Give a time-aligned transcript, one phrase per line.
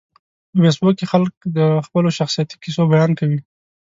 [0.51, 3.39] په فېسبوک کې خلک د خپلو شخصیتي کیسو بیان کوي